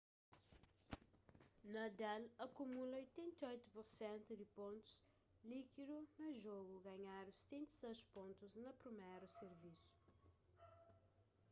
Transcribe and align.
nadal 1.73 2.23
akumula 2.45 2.97
88% 3.01 4.37
di 4.39 4.45
pontus 4.57 4.93
líkidu 5.49 5.97
na 6.19 6.27
jogu 6.41 6.75
ganhandu 6.87 7.31
76 7.49 8.05
pontus 8.15 8.51
na 8.63 8.71
priméru 8.81 9.27
sirvisu 9.37 9.89